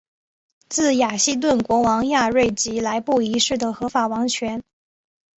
[0.67, 4.63] 自雅西顿国王亚瑞吉来布一世的合法王权。